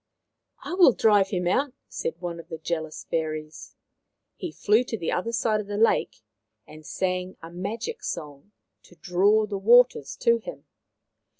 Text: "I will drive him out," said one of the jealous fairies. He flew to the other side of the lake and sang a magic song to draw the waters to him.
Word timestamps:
"I 0.65 0.73
will 0.73 0.93
drive 0.93 1.29
him 1.29 1.47
out," 1.47 1.73
said 1.87 2.15
one 2.19 2.39
of 2.39 2.49
the 2.49 2.57
jealous 2.57 3.05
fairies. 3.11 3.75
He 4.35 4.51
flew 4.51 4.83
to 4.85 4.97
the 4.97 5.11
other 5.11 5.31
side 5.31 5.61
of 5.61 5.67
the 5.67 5.77
lake 5.77 6.23
and 6.65 6.83
sang 6.83 7.37
a 7.43 7.51
magic 7.51 8.03
song 8.03 8.51
to 8.81 8.95
draw 8.95 9.45
the 9.45 9.59
waters 9.59 10.15
to 10.21 10.39
him. 10.39 10.65